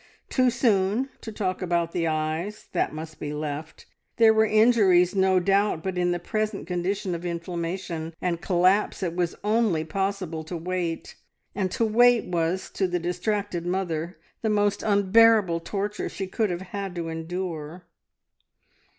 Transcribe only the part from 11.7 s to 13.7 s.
to wait was, to the distracted